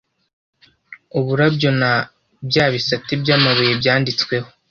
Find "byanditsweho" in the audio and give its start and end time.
3.81-4.47